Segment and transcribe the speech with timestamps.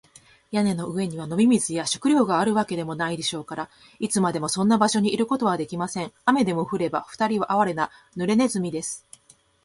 [0.49, 3.69] 屋根の上には飲み水や食料があるわけでもないでしょうから、
[3.99, 6.11] いつまでもそんな場所にいることはできません。
[6.25, 9.05] 雨でも降れば、ふたりはあわれな、ぬれネズミです。